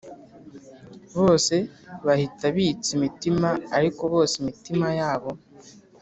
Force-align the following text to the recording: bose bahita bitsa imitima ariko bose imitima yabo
bose 1.17 1.55
bahita 2.05 2.45
bitsa 2.55 2.89
imitima 2.97 3.49
ariko 3.77 4.01
bose 4.13 4.33
imitima 4.41 4.87
yabo 4.99 5.29